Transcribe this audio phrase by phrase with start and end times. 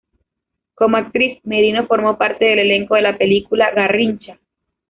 [0.73, 4.39] Como actriz, Merino formó parte del elenco de la película "Garrincha.